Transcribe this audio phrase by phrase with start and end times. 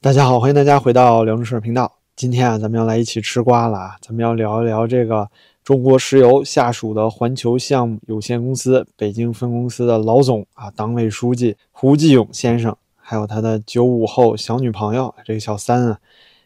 [0.00, 1.98] 大家好，欢迎大家回到辽宁视频道。
[2.14, 3.96] 今天啊，咱们要来一起吃瓜了啊！
[4.00, 5.28] 咱们要聊一聊这个
[5.64, 15.98] 中国石油下属的环球项目有限公司北京分公司的老总啊，党委书记胡继勇先生，还有他的九五后小女朋友这个小三啊，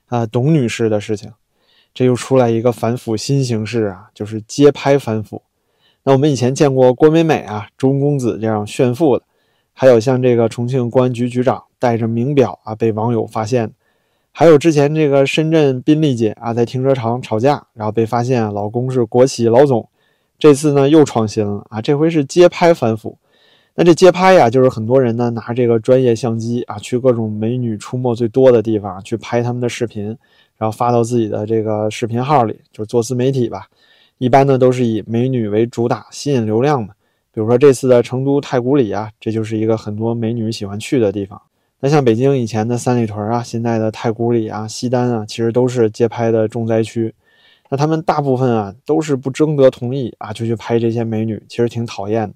[0.07, 1.31] 啊，董女士的事情。
[1.93, 5.43] 这又出来一个反腐新形式啊，就是街拍反腐。
[6.05, 9.25] 那我们以前见过郭美美啊、钟公子这样炫富的，
[9.73, 11.65] 还有像这个重庆公安局局长。
[11.83, 13.67] 带着名表啊，被网友发现；
[14.31, 19.89] 还有之前这个深圳宾利姐啊，在停车场吵架，然后被发现老公是国企老总。
[20.39, 23.19] 这次呢又创新了啊，这回是街拍反腐。
[23.75, 30.17] 那这街拍呀，就是很多人呢拿这个专业相机啊，去各种美女出没最多的地方去拍他们的视频，
[30.57, 33.67] 然后发到自己的这个视频号里，就做自媒体吧。
[34.19, 36.95] 一般呢都是以美女为主打，吸引流量的。
[37.35, 41.41] 比如说这次的成都太古里啊，这就是一个很多美女喜欢去的地方。
[41.81, 47.15] 那像北京以前的三里屯啊，现在的太古里啊、西单啊，其实都是街拍的重灾区。
[47.71, 52.35] 那他们大部分啊都是不征得同意啊就去拍这些美女，其实挺讨厌的。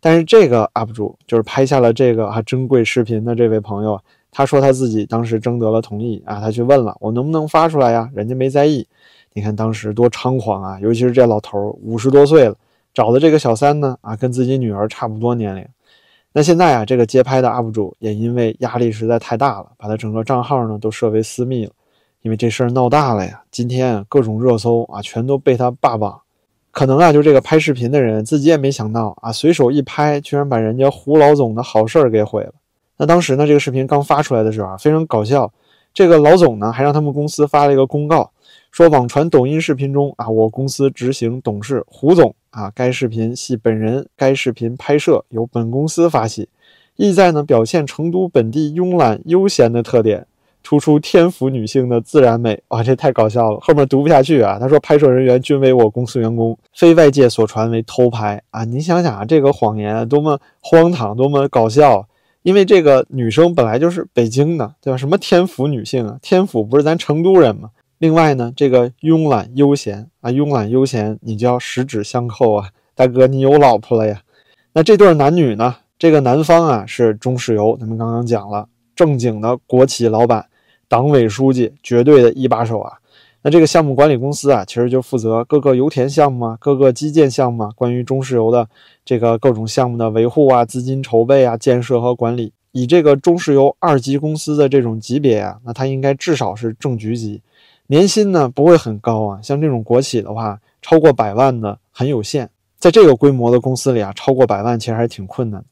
[0.00, 8.86] 但是这个 UP 主就是拍下了这个啊珍贵视频的这位朋友，他说他自己当时征得了同意啊，他去问了我能不能发出来呀，人家没在意。
[9.32, 10.80] 你看当时多猖狂啊！
[10.80, 12.56] 尤其是这老头五十多岁了，
[12.96, 15.62] 找的这个小三呢啊，跟自己女儿差不多年龄。
[16.32, 21.72] 那现在啊，这个街拍的 UP 主也因为压力实在太大了，把他整个账号呢都设为私密了，
[22.22, 23.42] 因为这事儿闹大了呀。
[23.50, 26.22] 今天啊各种热搜啊，全都被他霸榜。
[26.70, 32.54] 可能啊，就这个拍视频的人自己也没想到啊，随手一拍，居然把人家胡老总的好事儿给毁了。
[32.96, 35.52] 那当时呢，这个视频刚发出来的时候啊，非常搞笑。
[35.92, 38.30] 这个老总呢，还让他们公司发了一个公告。
[38.76, 46.50] 说网传抖音视频中啊，我公司执行董事胡总啊，该视频系本人，该视频拍摄由本公司发起，
[46.96, 50.26] 意在呢表现成都本地慵懒悠闲的特点，
[50.62, 52.62] 突出天府女性的自然美。
[52.68, 54.58] 哇，这太搞笑了，后面读不下去啊。
[54.58, 58.62] 他说拍摄人员均为我公司员工，非外界所传为偷拍啊。
[58.64, 62.06] 你想想啊，这个谎言多么荒唐，多么搞笑。
[62.42, 64.98] 因为这个女生本来就是北京的，对吧？
[64.98, 66.18] 什么天府女性啊？
[66.20, 67.70] 天府不是咱成都人吗？
[67.98, 74.20] 另外呢，这个慵懒悠闲啊，慵懒悠闲，你就要十指相扣啊，大哥，你有老婆了呀？
[74.74, 75.76] 那这对男女呢？
[75.98, 80.44] 这个男方啊是中石油，咱们刚刚讲了，正经的国企老板，
[80.88, 82.98] 党委书记，绝对的一把手啊。
[83.40, 88.68] 那这个项目管理公司啊，其实就负责各个油田项目啊，各个基建项目啊，关于中石油的
[89.06, 92.52] 这个各种项目的维护啊、资金筹备啊、建设和管理。
[92.72, 97.40] 以这个中石油二级公司的这种级别啊，那它应该至少是正局级。
[97.88, 102.50] 年薪呢不会很高啊，像这种国企的话，超过百万的很有限。
[102.78, 105.64] 在这个规模的公司里啊，超过百万其实还是挺困难。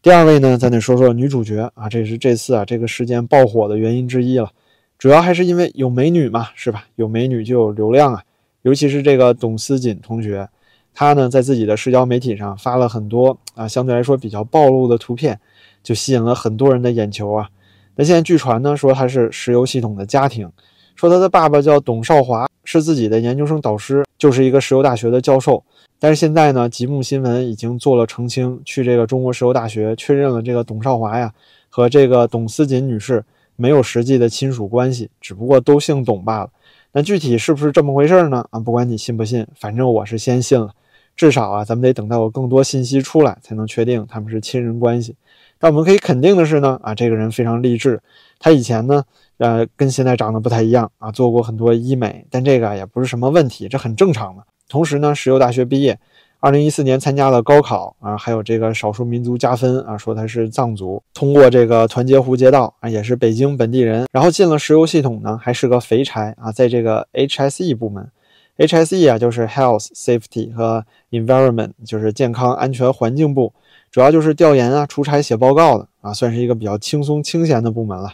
[0.00, 4.50] 第二位呢，咱得说说女主角啊，这是这次啊这个事件爆火的原因之一了。
[4.96, 6.86] 主要还是因为有美女嘛，是吧？
[6.94, 8.22] 有美女就有流量啊。
[8.62, 10.48] 尤其是这个董思锦同学，
[10.94, 15.38] 她呢在自己的社交媒体上发了很多啊相对来说比较暴露的图片，
[15.82, 17.50] 就吸引了很多人的眼球啊。
[17.96, 20.50] 那现在据传呢说她是石油系统的家庭。
[20.96, 25.62] 说他的爸爸叫董少华，是自己的研究生导师，就是一个石油大学的教授。
[25.98, 31.30] 但是现在呢，吉木新闻已经做了澄清，去这个中国石油大学确认了这个董少华呀
[31.68, 33.22] 和这个董思锦女士
[33.56, 36.50] 没有实际的亲属关系，只不过都姓董罢了。
[36.92, 38.46] 那具体是不是这么回事呢？
[38.50, 40.70] 啊，不管你信不信，反正我是先信了。
[41.14, 45.14] 至少啊，咱们得等到有更多信息出来，才能确定他们是亲人关系。
[45.58, 48.00] 但我们可以肯定的是呢，啊，这个人非常励志。
[48.38, 49.04] 他以前呢。
[49.38, 54.42] 呃，跟现在长得不太一样啊，做过很多医美，但这个也不是什么问题，这很正常的。
[54.66, 55.98] 同时呢，石油大学毕业，
[56.40, 68.10] 二零一四年参加了高考啊，还有这个少数民族加分啊，说他是藏族，通过这个团结湖街道啊，也是北京本地人，然后进了石油系统呢，还是个肥差啊，在这个 HSE 部门
[68.56, 73.52] ，HSE 啊就是 Health Safety 和 Environment，就是健康安全环境部，
[73.90, 78.12] 主要就是调研啊、出差写报告的啊，算是一个比较轻松清闲的部门了。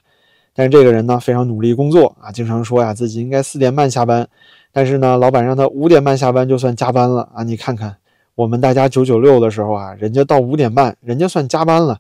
[0.55, 4.29] 但是这个人呢，非常努力工作啊，经常说呀自己应该四点半下班，
[4.71, 7.43] 但是呢，老板让他五点半下班就算加班了啊！
[7.43, 7.97] 你看看
[8.35, 11.99] 我们大家九九六的时候啊，人家到五点半，人家算加班了。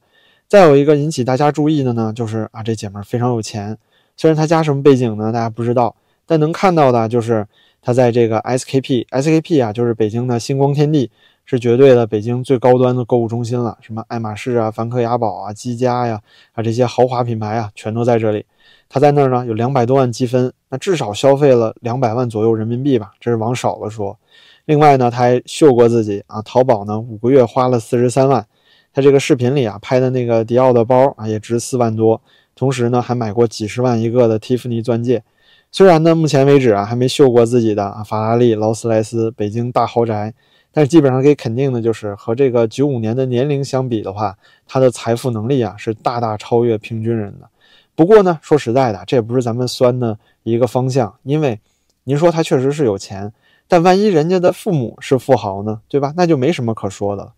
[0.49, 3.79] 再有一个引起大家注意的呢，就是啊，这姐们非常有钱，
[4.19, 7.47] 虽然她家什么背景呢，大家不知道，但能看到的就是
[7.81, 11.11] 她在这个 SKP，SKP 啊，就是北京的星光天地。
[11.52, 16.19] 是绝对的北京最高端的购物中心了，什么爱马仕啊、梵克雅宝啊、积家呀
[16.54, 18.46] 啊这些豪华品牌啊，全都在这里。
[18.88, 24.19] 他在那儿呢，有两百多万积分，那至少消费了两百万左右人民币吧，这是往少了说。
[24.64, 28.46] 另外呢，他还秀过自己啊，淘宝呢五个月花了四十三万。
[28.94, 32.19] 他这个视频里啊拍的那个迪奥的包啊，也值四万多，
[32.56, 35.22] 同时呢还买过几十万一个的蒂芙尼钻戒。
[35.70, 40.32] 虽然呢目前为止啊还没秀过自己的啊法拉利、劳斯莱斯、北京大豪宅，
[40.73, 44.37] 但是基本上可以肯定的就是和这个九五年的年龄相比的话，
[44.67, 47.49] 他的财富能力啊是大大超越平均人的。
[47.95, 51.61] 不过呢说实在的，这也不是咱们酸的一个方向，因为
[52.05, 53.33] 您说他确实是有钱。
[53.69, 56.13] 但万一人家的父母是富豪呢，对吧？
[56.17, 57.33] 那就没什么可说的了。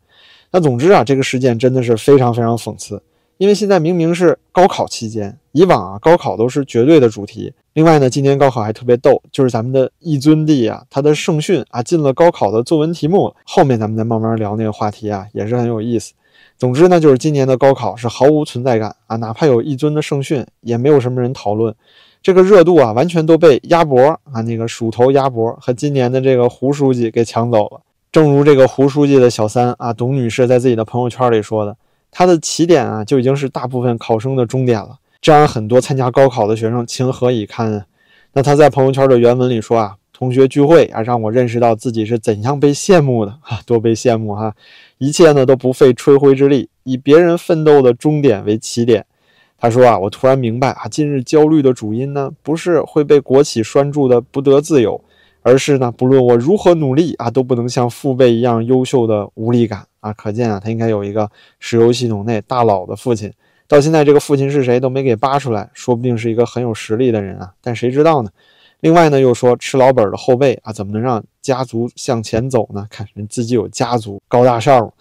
[0.51, 3.01] 那总之啊，这个事件真的是非常非常讽刺，
[3.39, 7.53] 因为现在明明是高考期间，以往啊高考都是绝对的主题。
[7.73, 13.35] 另外呢，今年高考还特别逗，就是咱们的一尊帝啊，他的圣训啊进了高考的作文题目。
[13.45, 16.13] 后面咱们再慢慢聊那个话题啊，也是很有意思。
[16.57, 21.75] 总之呢，就是今年的高考是毫无存在感啊，哪怕有一尊的圣训，也没有什么人讨论。
[22.23, 24.01] 这个热度啊，完全都被鸭脖
[24.33, 27.81] 啊，那个鼠头鸭脖和今年的这个胡书记给抢走了。
[28.13, 31.77] 正如这个胡书记的小三啊，董女士在自己的朋友圈里说的，
[32.17, 37.87] 他的起点啊，就已经是大部分考生的终点了，这让很多参加高考的学生情何以堪啊？
[38.35, 44.55] 那他在朋友圈的原文里说啊，同学聚会啊，让我认识到自己是怎样被羡慕的啊，多被羡慕哈！
[44.99, 49.05] 一切呢都不费吹灰之力，以别人奋斗的终点为起点。
[49.59, 55.03] 他说啊，我突然明白啊，近日焦虑的主因呢，不是会被国企拴住的不得自由，
[55.45, 60.11] 而是呢，不论我如何努力啊，都不能像父辈一样优秀的无力感啊。
[60.15, 61.31] 可见啊，他应该有一个
[61.61, 63.31] 石油系统内大佬的父亲，
[63.69, 68.31] 到现在这个父亲是谁都没给扒出来，说不定是一个很有实力的人啊，但谁知道呢？
[68.81, 72.87] 另外呢，又说吃老本的后辈啊，怎么能让家族向前走呢？
[72.89, 74.93] 看人自己有家族高大上。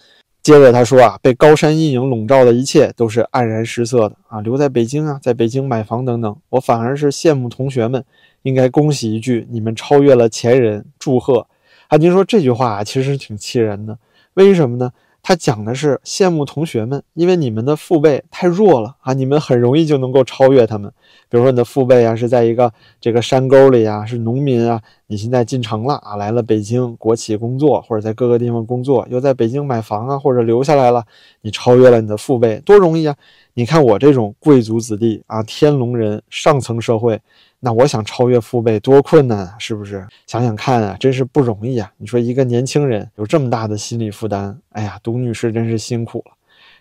[0.42, 4.42] 接着他说啊，被高山阴影笼罩的一切都是黯然失色的啊！
[4.42, 8.04] 留在北京啊，在北京买房等等，我反而是羡慕同学们，
[8.44, 11.48] 应该恭喜一句，你们超越了前人，祝贺！
[11.88, 13.98] 啊，您说这句话啊，其实挺气人的，
[14.36, 14.92] 为什么呢？
[15.26, 20.92] 他讲的是羡慕同学们，因为你们的父辈太弱了啊，你们很容易就能够超越他们。
[21.30, 31.06] 比如说你的父辈啊是在一个这个山沟里啊，是农民啊，你现在进城了啊，来了北京国企工作，或者在各个地方工作，又在北京买房啊，或者留下来了，
[31.40, 33.16] 你超越了你的父辈，多容易啊！
[33.54, 37.22] 你看我这种贵族子弟啊，天龙人，上层社会。
[37.66, 40.06] 那我想超越父辈多困难啊，是不是？
[40.28, 41.90] 想想看啊，真是不容易啊！
[41.98, 46.34] 你说一个年轻人有这么大的心理负担，哎呀，董女士真是辛苦了。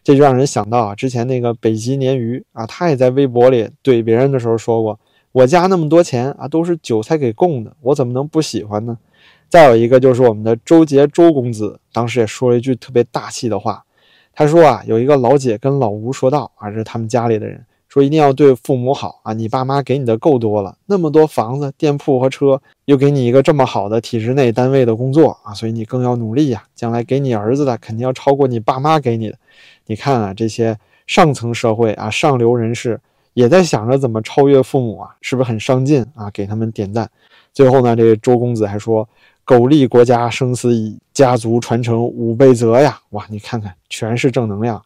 [0.03, 4.99] 这就让人想到啊，之前那个北极鲶鱼啊，他也在微博里怼别人的时候说过
[5.31, 8.99] ：“我家那么多钱啊，都是韭菜给供的，我怎么能不喜欢呢？”
[9.49, 13.85] 再有一个就是我们的周杰周公子，当时也说了一句特别大气的话，
[14.35, 17.65] 他说啊，有一个老姐跟老吴说道啊，这是他们家里的人。
[17.93, 19.35] 说一定要对父母好啊！
[19.35, 26.65] 你爸妈给你的够多了，那么多房子、店铺和车，又给你一个这么好的体制内单位的工作啊，所以你更要努力呀！
[26.75, 29.37] 将来给你儿子的肯定要超过你爸妈给你的。
[29.85, 32.99] 你看啊，这些上层社会啊、上流人士
[33.35, 36.31] 也在想着怎么超越父母啊，是不是很上进啊？
[36.33, 37.11] 给他们点赞。
[37.53, 39.07] 最后呢，这个周公子还说
[39.45, 44.83] ：“苟利国家生死以，家族传承五辈泽呀！”哇，你看看，全是正能量。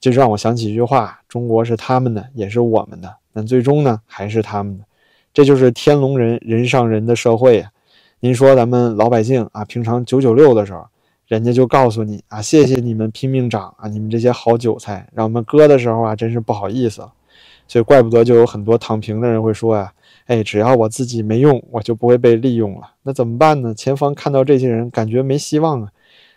[0.00, 4.84] 就让我想起一句话：中国是他们的，也是我们的，但最终呢，还是他们的。
[5.34, 7.70] 这就是天龙人人上人的社会呀。
[8.20, 10.86] 您说咱们老百姓啊，平常九九六的时候，
[11.26, 17.02] 人家就告诉你啊，谢谢你们拼命长啊，你们这些好韭菜，让我们割的时候啊，真是不好意思。
[17.66, 19.92] 所以怪不得就有很多躺平的人会说呀，
[20.26, 22.92] 哎，只要我自己没用，我就不会被利用了。
[23.02, 23.74] 那怎么办呢？
[23.74, 25.90] 前方看到这些人，感觉没希望啊。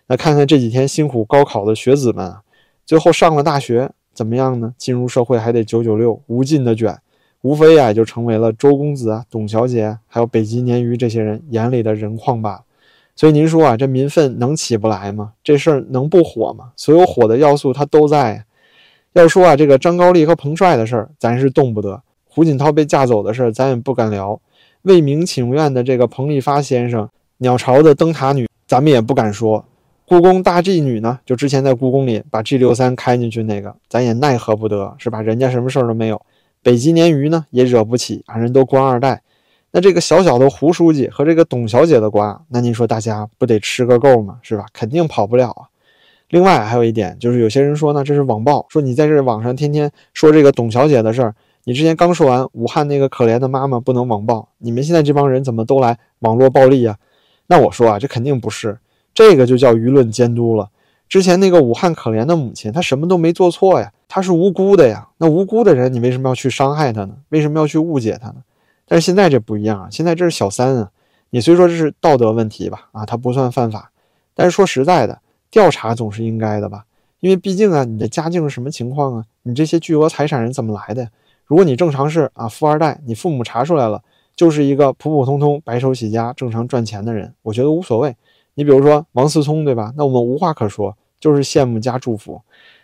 [0.08, 2.36] 那看看这几天辛苦高考的学子们。
[2.92, 4.74] 最后上了大学怎么样呢？
[4.78, 7.00] 进入社会还得九九六，无尽的卷，
[7.42, 12.64] 无非呀就成为了周公子啊、董小姐，还有北极鲶鱼这些人眼里的人矿罢了。
[13.16, 15.32] 所以您说啊，这民愤能起不来吗？
[15.42, 16.74] 这事儿能不火吗？
[16.76, 18.44] 所有火的要素它都在。
[19.14, 24.38] 要说啊，这个张高丽和彭帅的事儿，咱是动不得；胡锦涛被架走的事儿，咱也不敢聊；
[24.82, 27.08] 为民请愿的这个彭丽发先生，
[27.38, 29.64] 鸟巢的灯塔女，咱们也不敢说。
[30.12, 31.20] 故宫大 G 女呢？
[31.26, 35.22] 就之前在故宫里把 G 六三开进去那个，咱也奈何不得，是吧？
[35.22, 36.22] 人家什么事儿都没有。
[36.62, 39.22] 北极鲶鱼呢，也惹不起，啊，人都官二代。
[39.72, 44.38] 那这个小小的胡书记和这个董小姐的瓜，那您说大家不得吃个够吗？
[44.42, 44.66] 是吧？
[44.74, 45.72] 肯定跑不了啊。
[46.28, 56.98] 另外还有一点，就是有些人说呢，这是网暴，说你在这网上天天说这个董小姐的事儿，你之前刚说完武汉那个可怜的妈妈不能网暴，你们现在这帮人怎么都来网络暴力呀？
[57.48, 58.78] 那我说啊，这肯定不是。
[59.14, 60.70] 这个就叫舆论监督了。
[61.08, 65.08] 之前那个武汉可怜的母亲，她什么都没做错呀，她是无辜的呀。
[65.18, 67.16] 那无辜的人，你为什么要去伤害她呢？
[67.30, 68.36] 为什么要去误解她呢？
[68.88, 70.92] 但是现在这不一样啊，现在这是小三啊。
[71.30, 73.92] 你虽说这是道德问题吧，啊，他不算犯法，
[74.34, 76.86] 但是说实在的，调查总是应该的吧？
[77.22, 79.26] 因为毕竟啊，你的家境是什么情况啊？
[79.44, 81.10] 你这些巨额财产人怎么来的？
[81.46, 84.02] 如果你正常是啊富二代，你父母查出来了，
[84.36, 88.16] 就是一个普普通通白手起家、正常赚钱的人，我觉得无所谓。
[88.54, 89.94] 你比如说王思聪，对吧？
[89.96, 92.42] 那我们无话可说，就是羡慕加祝福。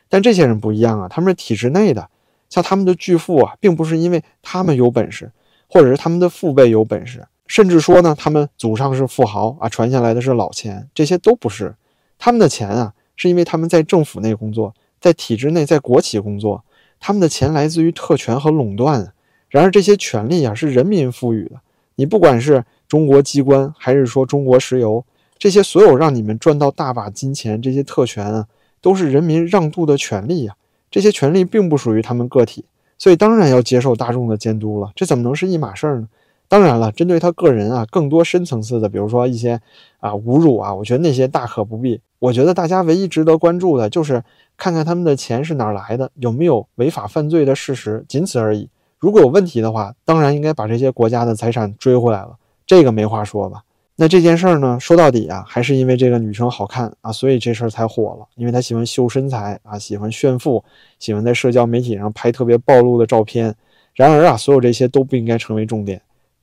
[0.09, 2.09] 但这些人不一样啊，他们是体制内的，
[2.49, 5.29] 像他们的巨富啊，并不是因为他们有本事，
[5.67, 11.75] 或者是他们的父辈有本事，甚至说呢，他们祖上是富豪啊，传下来的是老钱，这些都不是。
[12.17, 16.63] 他们的钱啊，是因为他们在政府内工作，在体制内，在国企工作，
[17.01, 19.13] 他们的钱来自于特权和垄断。
[19.49, 21.59] 然而这些权利啊，是人民赋予的。
[21.95, 25.03] 你不管是中国机关，还是说中国石油。
[25.37, 28.47] 这些所有让你们赚到大把金钱，这些特权啊，
[28.81, 30.55] 都是人民让渡的权利呀。
[30.89, 32.65] 这些权利并不属于他们个体，
[32.97, 34.91] 所以当然要接受大众的监督了。
[34.95, 36.07] 这怎么能是一码事儿呢？
[36.47, 39.59] 当然了，针对他个人啊，更多深层次的，比如说一些
[39.99, 41.99] 啊侮辱啊，我觉得那些大可不必。
[42.19, 44.23] 我觉得大家唯一值得关注的就是
[44.55, 48.69] 看看他们的钱是哪来的，有没有违法犯罪的事实，仅此而已。
[48.97, 53.63] 如果有问题的话，当然应该把这些国家的财产追回来了，这个没话说吧。
[53.99, 58.27] 那这件事儿呢，说到底啊，还是因为这个女生好看啊，所以这事儿才火了。
[58.35, 60.63] 因为她喜欢秀身材啊，喜欢炫富，
[60.99, 63.55] 喜欢在社交媒体上拍特别暴露的照片。
[63.95, 65.99] 然而啊，所有这些都不应该成为重点，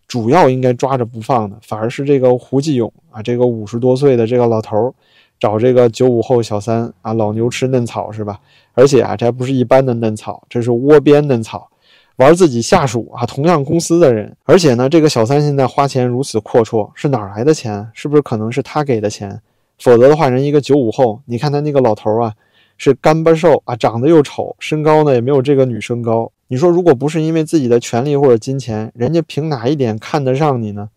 [0.09, 4.93] 主要应该抓着不放的，反而是这个胡继勇啊，这个五十多岁的这个老头儿，
[5.39, 8.41] 找这个九五后小三啊，老牛吃嫩草是吧？
[8.73, 11.71] 而且啊，这还不是一般的嫩草，这是窝边嫩草。
[12.17, 17.89] 玩自己下属啊，同样公司的人，而且呢，这个小三现在花钱如此阔绰，是哪来的钱？
[17.93, 19.41] 是不是可能是他给的钱？
[19.79, 22.33] 否则的话，人一个九五后，你看他那个老头啊，
[22.79, 26.31] 是干巴瘦啊，长得又丑，身高呢也没有这个女生高。
[26.47, 30.91] 你说，如果不是因为自己的权利或者金钱，人家凭哪一点看得上你呢？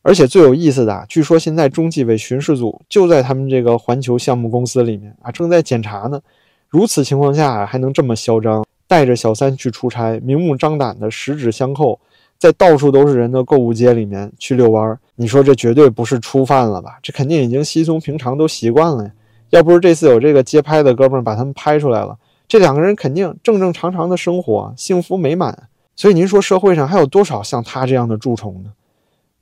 [0.00, 6.20] 而且最有意思的，据说现在中纪委巡视组就在他们这个环球项目公司里面啊，正在检查呢。
[6.68, 8.64] 如此情况下还能这么嚣张？
[8.92, 11.98] 带着小三去出差，明目张胆的十指相扣，
[12.36, 14.98] 在到处都是人的购物街里面去遛弯儿。
[15.14, 16.98] 你说这绝对不是初犯了吧？
[17.02, 19.10] 这肯定已经稀松平常，都习惯了呀。
[19.48, 25.70] 要不是这次有这个街拍的哥们儿把他们拍出来了，这两个人肯定正正常常的生活，幸福美满。
[25.96, 28.72] 所以您说社会上还有多少像他这样的蛀虫呢？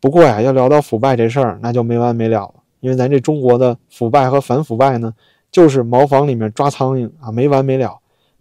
[0.00, 2.54] 不过呀，要聊到腐败这事儿，那就没完没了了。
[2.78, 5.12] 因为咱这中国的腐败和反腐败呢，
[5.50, 7.98] 就是茅房里面抓苍蝇啊，没完没了。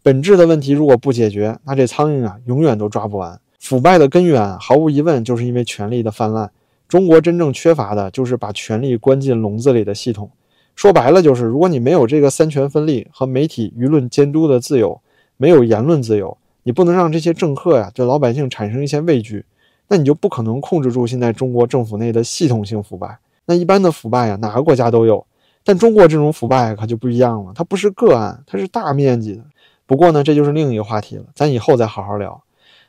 [0.09, 3.39] 本质的问题如果不解决，那这苍蝇啊永远都抓不完。
[3.59, 6.49] 腐败的根源毫无疑问就是因为权力的泛滥。
[6.87, 10.31] 中国真正缺乏的就是把权力关进笼子里的系统。
[10.75, 14.99] 说白了就是，如果你没有这个三权分立和媒体舆论监督的自由，
[15.37, 19.45] 没有言论自由，你不能让这些政客呀对老百姓产生一些畏惧，
[19.89, 23.19] 那你就不可能控制住现在中国政府内的系统性腐败。
[23.45, 25.23] 那一般的腐败呀，哪个国家都有，
[25.63, 29.43] 但中国这种腐败可就不一样了，它不是个案，它是大面积的。
[29.89, 32.39] 不过呢，这就是另一个话题了，咱以后再好好聊。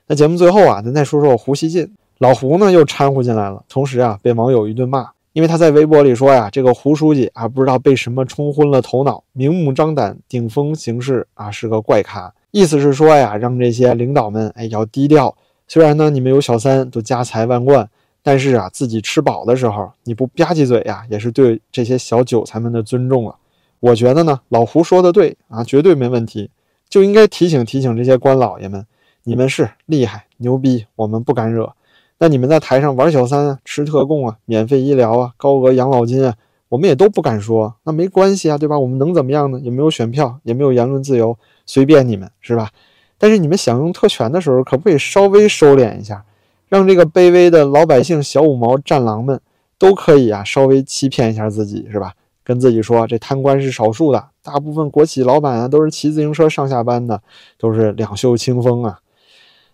[0.07, 15.35] 那节目最后啊，咱再说说胡锡进，老胡呢又掺和进来了，同时啊被网友一顿骂，因为他在微博里说呀，这个胡书记啊不知道被什么冲昏了头脑，明目张胆顶风行事啊是个怪咖，意思是说呀，让这些领导们哎要低调。
[15.67, 17.89] 虽然呢你们有小三都家财万贯，
[18.23, 23.35] 但是啊自己吃饱的时候你不吧唧嘴呀，也是对这些小韭菜们的尊重了。
[23.79, 26.51] 我觉得呢老胡说的对啊，绝对没问题。
[26.91, 28.85] 就应该提醒提醒这些官老爷们，
[29.23, 31.73] 你们是厉害牛逼，我们不敢惹。
[32.19, 36.35] 那你们在台上玩小三啊，吃特供啊，免费医疗啊，高额养老金啊，
[36.69, 37.77] 我们也都不敢说。
[37.85, 38.79] 那没关系啊，对吧？
[38.79, 39.59] 我们能怎么样呢？
[39.61, 42.69] 也没有选票，也没有言论自由，随便你们是吧？
[43.17, 46.25] 但是你们享用特权的时候，可不可以稍微收敛一下，
[46.69, 49.41] 让这个卑微的老百姓小五毛战狼们
[49.79, 52.15] 都可以啊，稍微欺骗一下自己是吧？
[52.51, 57.23] 跟自己说，这贪官是少数的，大部分国企老板啊都是骑自行车上下班的，
[57.57, 58.99] 都是两袖清风啊，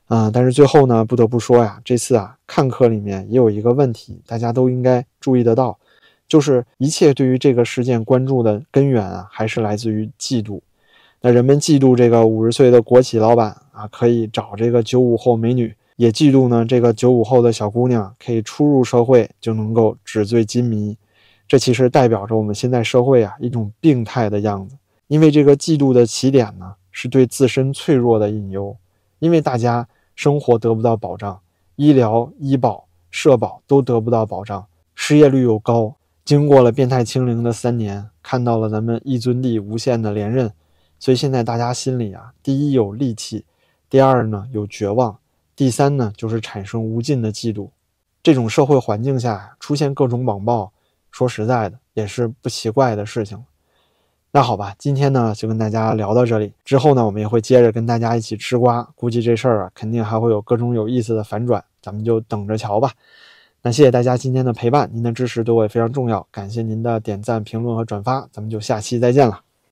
[0.08, 0.30] 啊！
[0.30, 5.78] 但是最后呢，不得不说呀，这次啊，看客里面也有一个问题，大家都应该注意得到，
[6.28, 10.60] 就是一切对于这个事件关注的根源啊，还是来自于嫉妒。
[11.22, 20.94] 那人们嫉妒这个五十岁的国企老板啊，可以找这个九五后美女，也嫉妒呢这个九五后的小姑娘可以初入社会就能够纸醉金迷。
[21.48, 24.76] 这其实代表着我们现在社会啊一种病态的样子，
[25.06, 28.76] 因为这个嫉妒的起点呢是对自身脆弱的隐忧，
[29.20, 29.86] 因为大家
[30.16, 31.40] 生活得不到保障，
[31.76, 35.94] 医疗、医保、社保都得不到保障，失业率又高。
[36.24, 40.52] 经过了变态清零的三年，看到了咱们一尊帝无限的连任，
[40.98, 43.44] 所以现在大家心里啊，第一有戾气，
[43.88, 45.16] 第二呢有绝望，
[45.54, 47.68] 第三呢就是产生无尽的嫉妒。
[48.20, 50.72] 这种社会环境下出现各种网暴。
[51.16, 53.42] 说实在的，也是不奇怪的事情。
[54.32, 62.92] 那好吧，今天呢就跟大家聊到这里，之后呢我们也会接着跟大家一起吃瓜，估计这事儿啊肯定还会有各种有意思的反转，咱们就等着瞧吧。
[63.62, 69.45] 那谢谢大家今天的陪伴，您的支持对我也非常重要，感谢您的点赞、评论和转发，咱们就下期再见了。